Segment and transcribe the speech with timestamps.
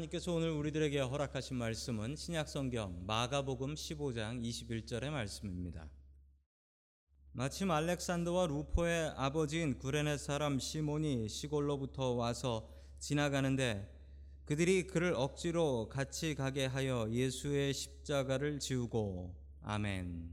[0.00, 5.88] 하나님께서 오늘 우리들에게 허락하신 말씀은 신약성경 마가복음 15장 21절의 말씀입니다.
[7.32, 12.68] 마침 알렉산더와 루포의 아버지인 구레네 사람 시몬이 시골로부터 와서
[12.98, 13.92] 지나가는데
[14.46, 20.30] 그들이 그를 억지로 같이 가게 하여 예수의 십자가를 지우고 아멘.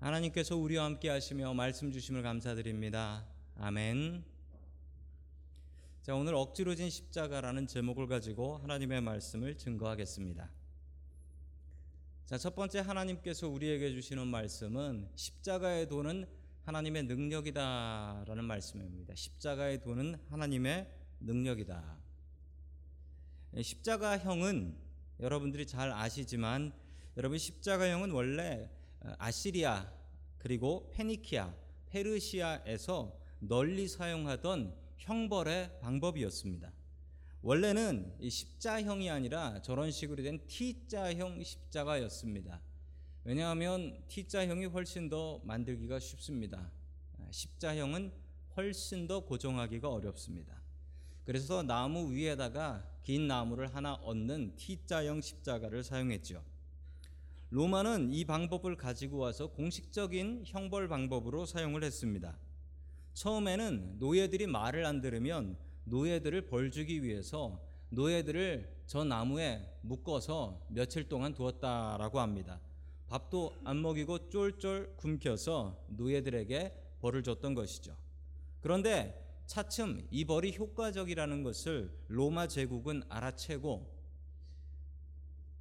[0.00, 3.24] 하나님께서 우리와 함께 하시며 말씀 주심을 감사드립니다.
[3.56, 4.31] 아멘.
[6.02, 10.50] 자, 오늘 억지로 진 십자가라는 제목을 가지고 하나님의 말씀을 증거하겠습니다.
[12.26, 16.26] 자, 첫 번째 하나님께서 우리에게 주시는 말씀은 십자가의 도는
[16.64, 19.14] 하나님의 능력이다라는 말씀입니다.
[19.14, 21.98] 십자가의 도는 하나님의 능력이다.
[23.62, 24.76] 십자가형은
[25.20, 26.72] 여러분들이 잘 아시지만
[27.16, 28.68] 여러분 십자가형은 원래
[29.18, 29.88] 아시리아
[30.38, 31.54] 그리고 페니키아,
[31.90, 36.72] 페르시아에서 널리 사용하던 형벌의 방법이었습니다.
[37.42, 42.60] 원래는 이 십자형이 아니라 저런 식으로 된 T자형 십자가였습니다.
[43.24, 46.70] 왜냐하면 T자형이 훨씬 더 만들기가 쉽습니다.
[47.32, 48.12] 십자형은
[48.56, 50.62] 훨씬 더 고정하기가 어렵습니다.
[51.24, 56.44] 그래서 나무 위에다가 긴 나무를 하나 얹는 T자형 십자가를 사용했죠.
[57.50, 62.38] 로마는 이 방법을 가지고 와서 공식적인 형벌 방법으로 사용을 했습니다.
[63.14, 67.60] 처음에는 노예들이 말을 안 들으면 노예들을 벌 주기 위해서
[67.90, 72.60] 노예들을 저 나무에 묶어서 며칠 동안 두었다라고 합니다.
[73.08, 77.96] 밥도 안 먹이고 쫄쫄 굶겨서 노예들에게 벌을 줬던 것이죠.
[78.60, 83.92] 그런데 차츰 이 벌이 효과적이라는 것을 로마 제국은 알아채고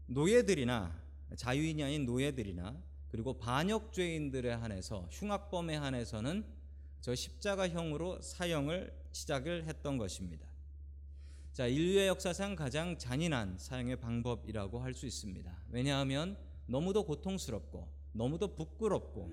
[0.06, 1.02] 노예들이나
[1.36, 6.46] 자유인이 아닌 노예들이나 그리고 반역죄인들에 한해서 흉악범에 한해서는
[7.02, 10.48] 저 십자가형으로 사형을 시작을 했던 것입니다.
[11.52, 15.64] 자, 인류의 역사상 가장 잔인한 사형의 방법이라고 할 수 있습니다.
[15.70, 19.32] 왜냐하면 너무도 고통스럽고 너무도 부끄럽고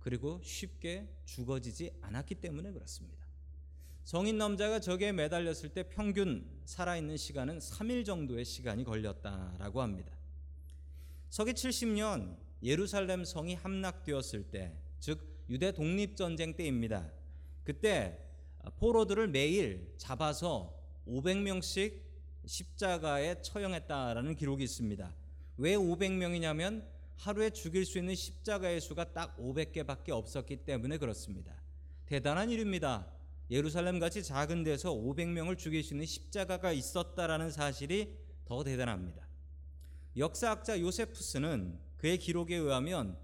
[0.00, 3.26] 그리고 쉽게 죽어지지 않았기 때문에 그렇습니다.
[4.04, 10.16] 성인 남자가 저기에 매달렸을 때 평균 살아있는 시간은 3일 정도의 시간이 걸렸다라고 합니다.
[11.30, 17.10] 서기 70년 예루살렘 성이 함락되었을 때, 즉 유대 독립 전쟁 때입니다.
[17.64, 18.18] 그때
[18.78, 20.74] 포로들을 매일 잡아서
[21.06, 22.00] 500명씩
[22.44, 25.14] 십자가에 처형했다라는 기록이 있습니다.
[25.58, 26.84] 왜 500명이냐면
[27.16, 31.52] 하루에 죽일 수 있는 십자가의 수가 딱 500개밖에 없었기 때문에 그렇습니다.
[32.06, 33.06] 대단한 일입니다.
[33.50, 39.26] 예루살렘 같이 작은 데서 500명을 죽일 수 있는 십자가가 있었다라는 사실이 더 대단합니다.
[40.16, 43.18] 역사학자 요세푸스는 그의 기록에 의하면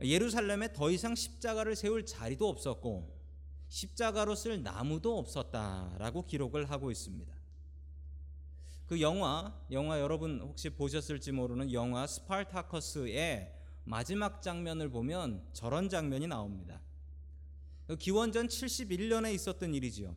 [0.00, 3.20] 예루살렘에 더 이상 십자가를 세울 자리도 없었고
[3.68, 7.32] 십자가로 쓸 나무도 없었다라고 기록을 하고 있습니다.
[8.86, 13.54] 그 영화, 영화 여러분 혹시 보셨을지 모르는 영화 스파르타커스의
[13.84, 16.80] 마지막 장면을 보면 저런 장면이 나옵니다.
[17.86, 20.14] 그 기원전 71년에 있었던 일이지요.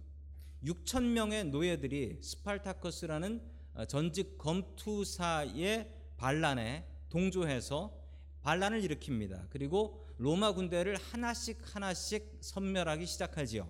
[0.63, 3.41] 6천 명의 노예들이 스파르타커스라는
[3.87, 8.04] 전직 검투사의 반란에 동조해서
[8.45, 9.47] 반란을 일으킵니다.
[9.49, 13.67] 그리고 로마 군대를 하나씩 하나씩 섬멸하기 시작하지요.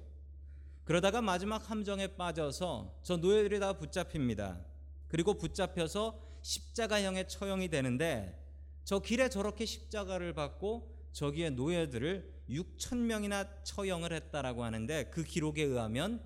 [0.83, 4.59] 그러다가 마지막 함정에 빠져서 저 노예들이 다 붙잡힙니다.
[5.07, 8.37] 그리고 붙잡혀서 십자가형에 처형이 되는데
[8.83, 16.21] 저 길에 저렇게 십자가를 받고 저기에 노예들을 6천 명이나 처형을 했다라고 하는데 그 기록에 의하면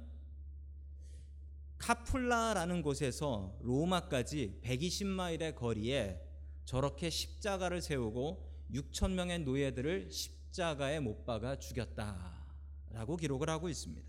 [1.77, 6.28] 카플라라는 곳에서 로마까지 120마일의 거리에
[6.69, 14.07] 저렇게 십자가를 세우고 6천 명의 노예들을 십자가에 못 박아 죽였다라고 기록을 하고 있습니다.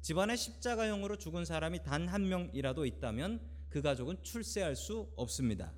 [0.00, 5.70] 집안에 십자가형으로 죽은 사람이 단 한 명이라도 있다면 그 가족은 출세할 수 없습니다.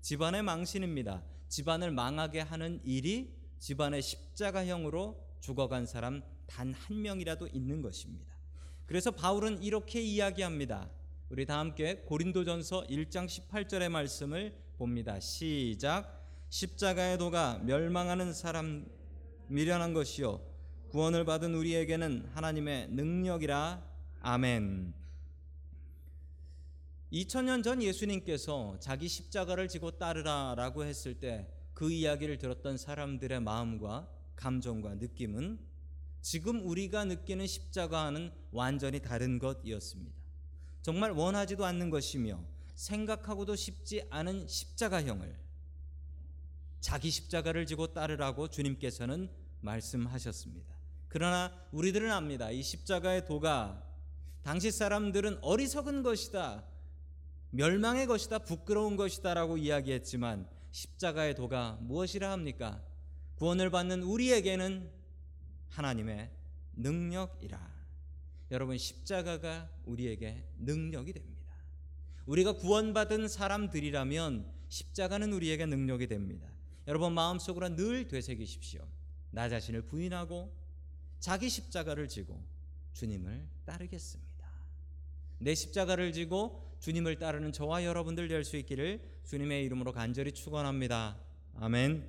[0.00, 1.22] 집안의 망신입니다.
[1.50, 8.34] 집안을 망하게 하는 일이 집안의 십자가형으로 죽어간 사람 단 한 명이라도 있는 것입니다.
[8.86, 10.90] 그래서 바울은 이렇게 이야기합니다.
[11.28, 15.20] 우리 다 함께 고린도전서 1장 18절의 말씀을 봅니다.
[15.20, 16.26] 시작.
[16.48, 18.86] 십자가의 도가 멸망하는 사람
[19.46, 20.40] 미련한 것이요
[20.88, 23.82] 구원을 받은 우리에게는 하나님의 능력이라
[24.22, 24.94] 아멘.
[27.12, 31.46] 2000년 전 예수님께서 자기 십자가를 지고 따르라라고 했을 때
[31.80, 34.06] 그 이야기를 들었던 사람들의 마음과
[34.36, 35.58] 감정과 느낌은
[36.20, 40.14] 지금 우리가 느끼는 십자가와는 완전히 다른 것이었습니다.
[40.82, 42.44] 정말 원하지도 않는 것이며
[42.74, 45.38] 생각하고도 쉽지 않은 십자가형을
[46.80, 49.30] 자기 십자가를 지고 따르라고 주님께서는
[49.60, 50.74] 말씀하셨습니다.
[51.08, 52.50] 그러나 우리들은 압니다.
[52.50, 53.84] 이 십자가의 도가
[54.42, 56.64] 당시 사람들은 어리석은 것이다.
[57.50, 62.82] 멸망의 것이다, 부끄러운 것이다라고 이야기했지만 십자가의 도가 무엇이라 합니까?
[63.34, 64.90] 구원을 받는 우리에게는
[65.68, 66.30] 하나님의
[66.74, 67.80] 능력이라.
[68.52, 71.39] 여러분 십자가가 우리에게 능력이 됩니다.
[72.30, 76.46] 우리가 구원받은 사람들이라면 십자가는 우리에게 능력이 됩니다.
[76.86, 78.86] 여러분 마음속으로 늘 되새기십시오.
[79.32, 80.54] 나 자신을 부인하고
[81.18, 82.40] 자기 십자가를 지고
[82.92, 84.48] 주님을 따르겠습니다.
[85.38, 91.18] 내 십자가를 지고 주님을 따르는 저와 여러분들 될 수 있기를 주님의 이름으로 간절히 축원합니다.
[91.56, 92.08] 아멘.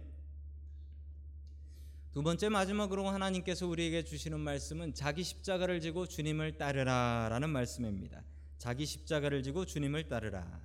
[2.11, 8.23] 두 번째 마지막으로 하나님께서 우리에게 주시는 말씀은 자기 십자가를 지고 주님을 따르라라는 말씀입니다.
[8.61, 10.61] 자기 십자가를 지고 주님을 따르라.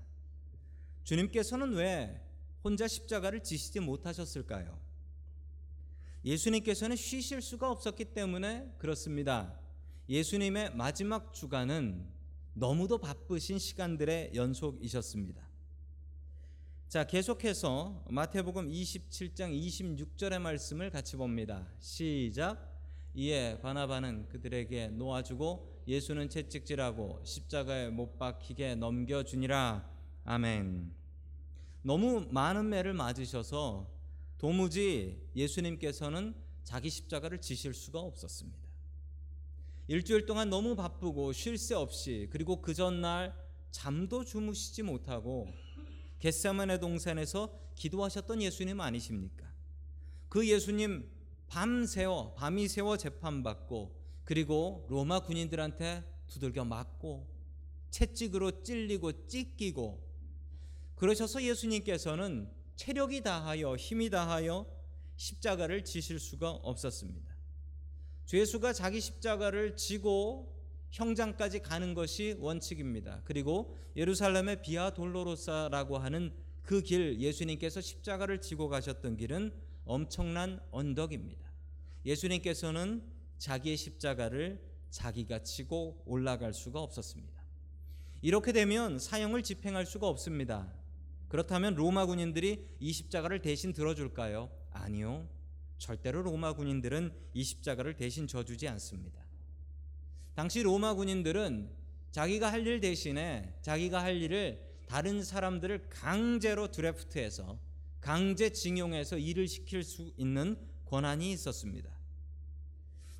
[1.04, 2.20] 주님께서는 왜
[2.62, 4.78] 혼자 십자가를 지시지 못하셨을까요?
[6.22, 9.58] 예수님께서는 쉬실 수가 없었기 때문에 그렇습니다.
[10.10, 12.06] 예수님의 마지막 주간은
[12.52, 15.48] 너무도 바쁘신 시간들의 연속이셨습니다.
[16.88, 21.66] 자, 계속해서 마태복음 27장 26절의 말씀을 같이 봅니다.
[21.80, 22.75] 시작.
[23.18, 29.90] 이에 바나바는 그들에게 놓아주고 예수는 채찍질하고 십자가에 못 박히게 넘겨주니라.
[30.24, 30.92] 아멘.
[31.80, 33.90] 너무 많은 매를 맞으셔서
[34.36, 38.58] 도무지 예수님께서는 자기 십자가를 지실 수가 없었습니다.
[39.88, 43.34] 일주일 동안 너무 바쁘고 쉴 새 없이 그리고 그 전날
[43.70, 45.48] 잠도 주무시지 못하고
[46.18, 49.50] 겟세마네 동산에서 기도하셨던 예수님 아니십니까?
[50.28, 51.15] 그 예수님
[51.48, 53.94] 밤새워 밤이 새워 재판받고
[54.24, 57.28] 그리고 로마 군인들한테 두들겨 맞고
[57.90, 60.04] 채찍으로 찔리고 찢기고
[60.96, 64.66] 그러셔서 예수님께서는 체력이 다하여 힘이 다하여
[65.16, 67.34] 십자가를 지실 수가 없었습니다.
[68.26, 70.54] 죄수가 자기 십자가를 지고
[70.90, 73.22] 형장까지 가는 것이 원칙입니다.
[73.24, 76.32] 그리고 예루살렘의 비아 돌로로사라고 하는
[76.66, 79.52] 그 길 예수님께서 십자가를 지고 가셨던 길은
[79.86, 81.50] 엄청난 언덕입니다.
[82.04, 83.02] 예수님께서는
[83.38, 84.60] 자기의 십자가를
[84.90, 87.42] 자기가 지고 올라갈 수가 없었습니다.
[88.22, 90.72] 이렇게 되면 사형을 집행할 수가 없습니다.
[91.28, 94.50] 그렇다면 로마 군인들이 이 십자가를 대신 들어줄까요?
[94.70, 95.28] 아니요.
[95.78, 99.24] 절대로 로마 군인들은 이 십자가를 대신 져주지 않습니다.
[100.34, 101.70] 당시 로마 군인들은
[102.10, 107.58] 자기가 할 일 대신에 자기가 할 일을 다른 사람들을 강제로 드래프트해서
[108.00, 110.56] 강제 징용해서 일을 시킬 수 있는
[110.86, 111.90] 권한이 있었습니다.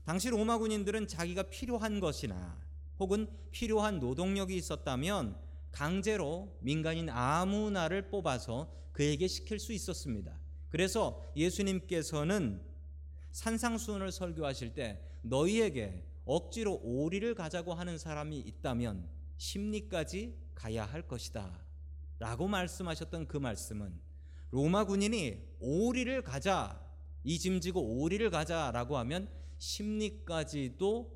[0.04, 2.56] 당시 로마 군인들은 자기가 필요한 것이나
[2.98, 5.36] 혹은 필요한 노동력이 있었다면
[5.72, 10.38] 강제로 민간인 아무나를 뽑아서 그에게 시킬 수 있었습니다.
[10.68, 12.62] 그래서 예수님께서는
[13.32, 21.64] 산상수훈을 설교하실 때 너희에게 억지로 오리를 가자고 하는 사람이 있다면 심리까지 가야 할 것이다.
[22.18, 24.05] 라고 말씀하셨던 그 말씀은
[24.50, 26.80] 로마 군인이 오리를 가자,
[27.24, 29.28] 이 짐지고 오리를 가자라고 하면
[29.58, 31.10] 심리까지도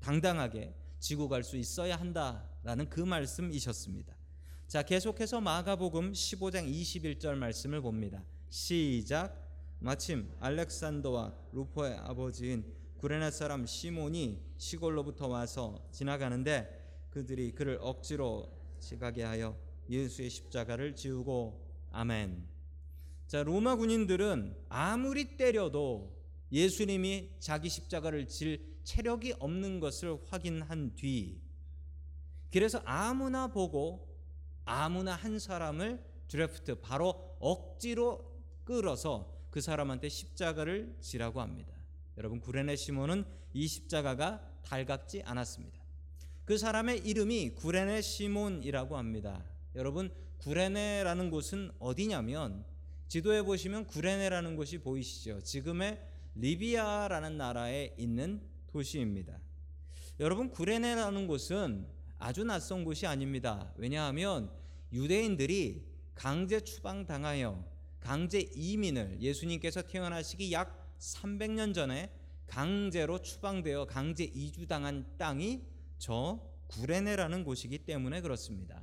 [0.00, 4.16] 당당하게 지고 갈 수 있어야 한다라는 그 말씀이셨습니다.
[4.66, 8.24] 자, 계속해서 마가복음 15장 21절 말씀을 봅니다.
[8.50, 9.40] 시작.
[9.80, 12.64] 마침 알렉산더와 루포의 아버지인
[12.98, 19.58] 구레네 사람 시몬이 시골로부터 와서 지나가는데 그들이 그를 억지로 지가게 하여
[19.90, 22.48] 예수의 십자가를 지우고 아멘.
[23.26, 26.12] 자, 로마 군인들은 아무리 때려도
[26.50, 31.40] 예수님이 자기 십자가를 질 체력이 없는 것을 확인한 뒤
[32.50, 34.08] 그래서 아무나 보고
[34.64, 38.30] 아무나 한 사람을 드래프트 바로 억지로
[38.64, 41.72] 끌어서 그 사람한테 십자가를 지라고 합니다.
[42.18, 45.80] 여러분 구레네 시몬은 이 십자가가 달갑지 않았습니다.
[46.44, 49.44] 그 사람의 이름이 구레네 시몬이라고 합니다.
[49.74, 52.64] 여러분 구레네라는 곳은 어디냐면
[53.06, 55.40] 지도에 보시면 구레네라는 곳이 보이시죠?
[55.42, 56.02] 지금의
[56.34, 59.38] 리비아라는 나라에 있는 도시입니다.
[60.18, 61.86] 여러분 구레네라는 곳은
[62.18, 63.72] 아주 낯선 곳이 아닙니다.
[63.76, 64.50] 왜냐하면
[64.92, 67.64] 유대인들이 강제 추방당하여
[68.00, 72.10] 강제 이민을 예수님께서 태어나시기 약 300년 전에
[72.48, 75.62] 강제로 추방되어 강제 이주당한 땅이
[75.98, 78.82] 저 구레네라는 곳이기 때문에 그렇습니다.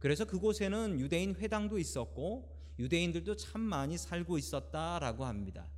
[0.00, 5.68] 그래서 그곳에는 유대인 회당도 있었고 유대인들도 참 많이 살고 있었다라고 합니다.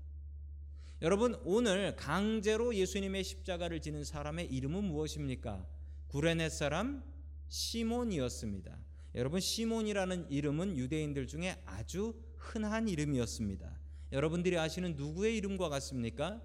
[1.03, 5.67] 여러분 오늘 강제로 예수님의 십자가를 지는 사람의 이름은 무엇입니까?
[6.07, 7.03] 구레네 사람
[7.49, 8.79] 시몬이었습니다.
[9.17, 13.81] 여러분 시몬이라는 이름은 유대인들 중에 아주 흔한 이름이었습니다.
[14.13, 16.41] 여러분들이 아시는 누구의 이름과 같습니까?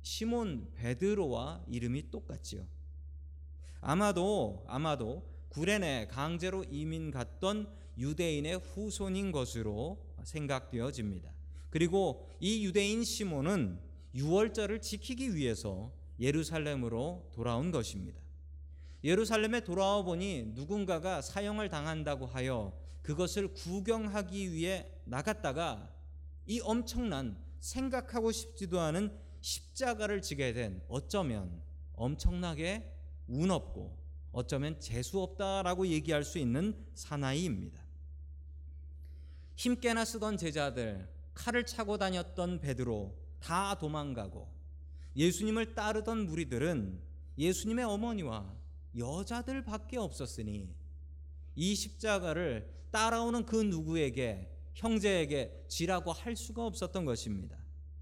[0.00, 2.66] 시몬 베드로와 이름이 똑같지요.
[3.82, 11.32] 아마도 아마도 구레네 강제로 이민 갔던 유대인의 후손인 것으로 생각되어집니다.
[11.70, 13.78] 그리고 이 유대인 시몬은
[14.14, 18.20] 유월절을 지키기 위해서 예루살렘으로 돌아온 것입니다.
[19.04, 25.92] 예루살렘에 돌아와 보니 누군가가 사형을 당한다고 하여 그것을 구경하기 위해 나갔다가
[26.46, 31.62] 이 엄청난 생각하고 싶지도 않은 십자가를 지게 된 어쩌면
[31.94, 32.92] 엄청나게
[33.28, 34.05] 운 없고
[34.36, 37.80] 어쩌면 재수 없다라고 얘기할 수 있는 사나이입니다.
[39.54, 44.46] 힘께나 쓰던 제자들, 칼을 차고 다녔던 베드로 다 도망가고
[45.16, 47.00] 예수님을 따르던 무리들은
[47.38, 48.54] 예수님의 어머니와
[48.98, 50.68] 여자들밖에 없었으니
[51.54, 57.56] 이 십자가를 따라오는 그 누구에게 형제에게 지라고 할 수가 없었던 것입니다.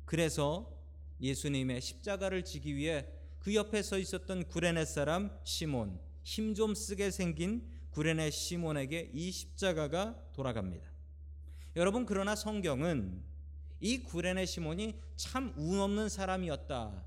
[0.04, 0.76] 그래서
[1.20, 3.06] 예수님의 십자가를 지기 위해
[3.38, 10.18] 그 옆에 서 있었던 구레네 사람 시몬 힘 좀 쓰게 생긴 구레네 시몬에게 이 십자가가
[10.32, 10.88] 돌아갑니다.
[11.76, 13.22] 여러분 그러나 성경은
[13.80, 17.04] 이 구레네 시몬이 참 운 없는 사람이었다.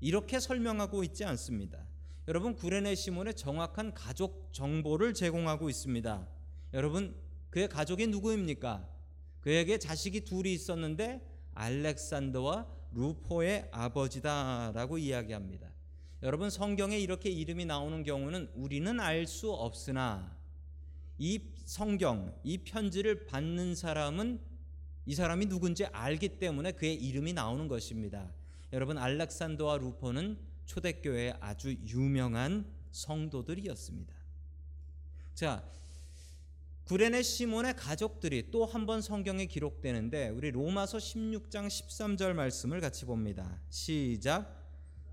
[0.00, 1.86] 이렇게 설명하고 있지 않습니다.
[2.26, 6.26] 여러분 구레네 시몬의 정확한 가족 정보를 제공하고 있습니다.
[6.72, 7.14] 여러분
[7.50, 8.88] 그의 가족이 누구입니까?
[9.40, 11.20] 그에게 자식이 둘이 있었는데
[11.54, 15.69] 알렉산더와 루포의 아버지다라고 이야기합니다.
[16.22, 20.36] 여러분 성경에 이렇게 이름이 나오는 경우는 우리는 알 수 없으나
[21.18, 24.40] 이 성경 이 편지를 받는 사람은
[25.06, 28.32] 이 사람이 누군지 알기 때문에 그의 이름이 나오는 것입니다.
[28.72, 34.14] 여러분 알렉산더와 루포는 초대교회의 아주 유명한 성도들이었습니다.
[35.34, 35.64] 자,
[36.84, 43.60] 구레네 시몬의 가족들이 또 한 번 성경에 기록되는데 우리 로마서 16장 13절 말씀을 같이 봅니다.
[43.70, 44.59] 시작.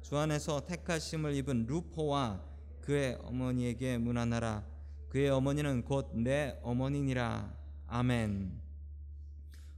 [0.07, 2.41] 주 안에서 택하심을 입은 루포와
[2.79, 4.65] 그의 어머니에게 문안하라.
[5.09, 7.53] 그의 어머니는 곧 내 어머니니라.
[7.87, 8.57] 아멘.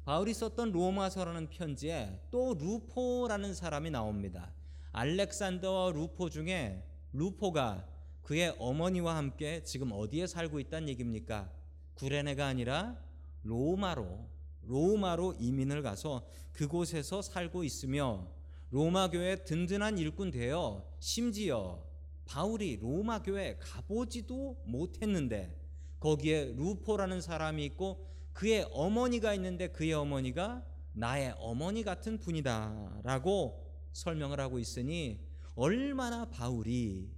[0.05, 4.53] 바울이 썼던 로마서라는 편지에 또 루포라는 사람이 나옵니다.
[4.91, 7.87] 알렉산더와 루포 중에 루포가
[8.21, 11.51] 그의 어머니와 함께 지금 어디에 살고 있다는 얘기입니까?
[11.95, 13.01] 구레네가 아니라
[13.41, 14.29] 로마로
[14.61, 18.37] 로마로 이민을 가서 그곳에서 살고 있으며
[18.71, 21.83] 로마 교회 든든한 일꾼 되어 심지어
[22.25, 25.55] 바울이 로마 교회 가보지도 못했는데
[25.99, 34.59] 거기에 루포라는 사람이 있고 그의 어머니가 있는데 그의 어머니가 나의 어머니 같은 분이다라고 설명을 하고
[34.59, 35.19] 있으니
[35.55, 37.09] 얼마나 바울이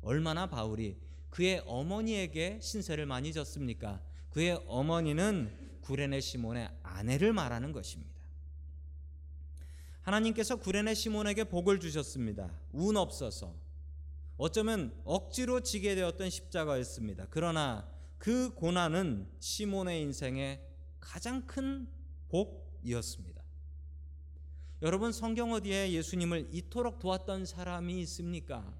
[0.00, 0.98] 얼마나 바울이
[1.30, 4.00] 그의 어머니에게 신세를 많이 졌습니까?
[4.30, 8.13] 그의 어머니는 구레네 시몬의 아내를 말하는 것입니다.
[10.04, 12.52] 하나님께서 구레네 시몬에게 복을 주셨습니다.
[12.72, 13.54] 운 없어서
[14.36, 17.26] 어쩌면 억지로 지게 되었던 십자가였습니다.
[17.30, 20.60] 그러나 그 고난은 시몬의 인생의
[21.00, 21.88] 가장 큰
[22.28, 23.42] 복이었습니다.
[24.82, 28.74] 여러분 성경 어디에 예수님을 이토록 도왔던 사람이 있습니까?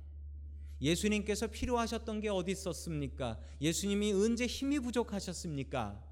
[0.82, 3.38] 예수님께서 필요하셨던 게 어디 있었습니까?
[3.62, 6.04] 예수님이 언제 힘이 부족하셨습니까?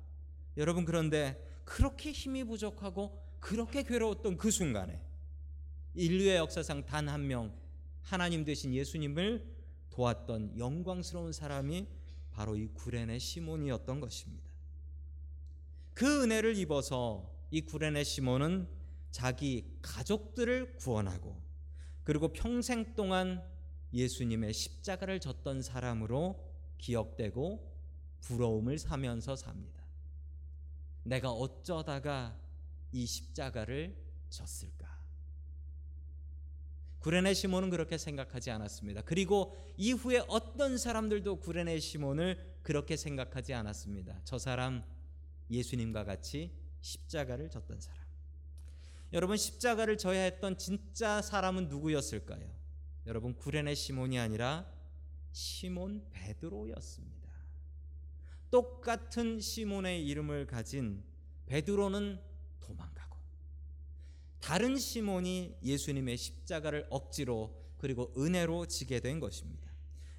[0.57, 5.01] 여러분 그런데 그렇게 힘이 부족하고 그렇게 괴로웠던 그 순간에
[5.95, 7.53] 인류의 역사상 단 한 명
[8.03, 9.45] 하나님 되신 예수님을
[9.91, 11.87] 도왔던 영광스러운 사람이
[12.31, 14.49] 바로 이 구레네 시몬이었던 것입니다.
[15.93, 18.69] 그 은혜를 입어서 이 구레네 시몬은
[19.11, 21.43] 자기 가족들을 구원하고
[22.05, 23.43] 그리고 평생 동안
[23.93, 27.73] 예수님의 십자가를 졌던 사람으로 기억되고
[28.21, 29.83] 부러움을 사면서 삽니다.
[31.03, 32.41] 내가 어쩌다가
[32.93, 33.97] 이 십자가를
[34.29, 35.03] 졌을까?
[37.01, 39.03] 구레네 시몬은 그렇게 생각하지 않았습니다.
[39.03, 44.21] 그리고 이후에 어떤 사람들도 구레네 시몬을 그렇게 생각하지 않았습니다.
[44.25, 44.85] 저 사람
[45.51, 48.01] 예수님과 같이 십자가를 졌던 사람.
[49.13, 52.49] 여러분 십자가를 져야 했던 진짜 사람은 누구였을까요?
[53.07, 54.73] 여러분 구레네 시몬이 아니라
[55.33, 57.31] 시몬 베드로였습니다.
[58.51, 61.03] 똑같은 시몬의 이름을 가진
[61.47, 62.21] 베드로는
[64.43, 69.71] 다른 시몬이 예수님의 십자가를 억지로 그리고 은혜로 지게 된 것입니다.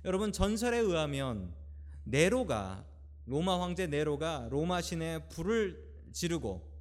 [0.05, 1.53] 여러분 전설에 의하면
[2.05, 2.87] 네로가
[3.25, 6.71] 로마 황제 네로가 로마 신에 불을 지르고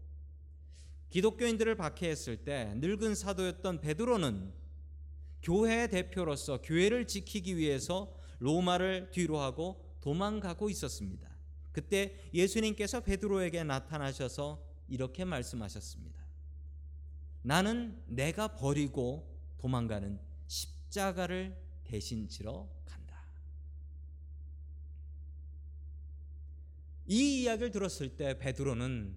[1.11, 4.53] 기독교인들을 박해했을 때 늙은 사도였던 베드로는
[5.43, 11.29] 교회의 대표로서 교회를 지키기 위해서 로마를 뒤로 하고 도망가고 있었습니다.
[11.73, 16.22] 그때 예수님께서 베드로에게 나타나셔서 이렇게 말씀하셨습니다.
[17.43, 23.25] 나는 내가 버리고 도망가는 십자가를 대신 지러 간다.
[27.07, 29.17] 이 이야기를 들었을 때 베드로는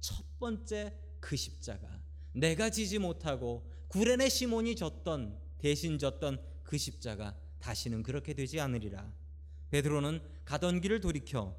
[0.00, 2.00] 첫 번째 그 십자가
[2.32, 9.10] 내가 지지 못하고 구레네 시몬이 졌던 대신 졌던 그 십자가 다시는 그렇게 되지 않으리라.
[9.70, 11.56] 베드로는 가던 길을 돌이켜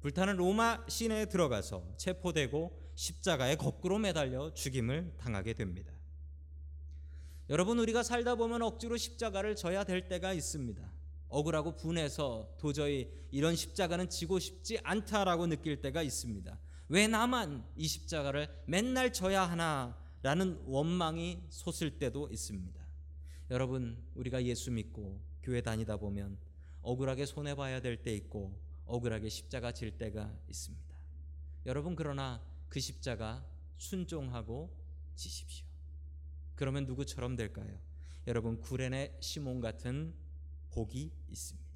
[0.00, 5.90] 불타는 로마 시내에 들어가서 체포되고 십자가에 거꾸로 매달려 죽임을 당하게 됩니다.
[7.48, 10.92] 여러분 우리가 살다 보면 억지로 십자가를 져야 될 때가 있습니다.
[11.28, 16.58] 억울하고 분해서 도저히 이런 십자가는 지고 싶지 않다라고 느낄 때가 있습니다.
[16.90, 22.84] 왜 나만 이 십자가를 맨날 져야 하나라는 원망이 솟을 때도 있습니다.
[23.50, 26.36] 여러분 우리가 예수 믿고 교회 다니다 보면
[26.82, 30.94] 억울하게 손해 봐야 될 때 있고 억울하게 십자가 질 때가 있습니다.
[31.64, 33.44] 여러분 그러나 그 십자가
[33.76, 34.74] 순종하고
[35.16, 35.66] 지십시오.
[36.54, 37.78] 그러면 누구처럼 될까요?
[38.26, 40.14] 여러분 구레네 시몬 같은
[40.70, 41.70] 복이 있습니다.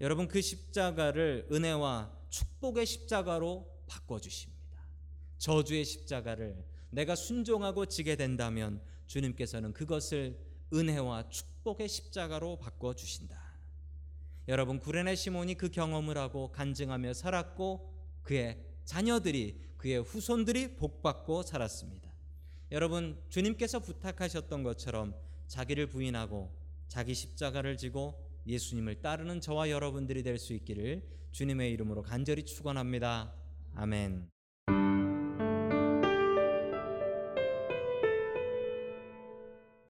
[0.00, 4.56] 여러분 그 십자가를 은혜와 축복의 십자가로 바꿔 주십니다.
[5.38, 10.38] 저주의 십자가를 내가 순종하고 지게 된다면 주님께서는 그것을
[10.72, 13.38] 은혜와 축복의 십자가로 바꿔 주신다.
[14.48, 22.10] 여러분 구레네 시몬이 그 경험을 하고 간증하며 살았고 그의 자녀들이 그의 후손들이 복받고 살았습니다.
[22.72, 25.14] 여러분 주님께서 부탁하셨던 것처럼
[25.48, 26.50] 자기를 부인하고
[26.88, 31.02] 자기 십자가를 지고 예수님을 따르는 저와 여러분들이 될 수 있기를
[31.32, 33.34] 주님의 이름으로 간절히 축원합니다.
[33.74, 34.35] 아멘.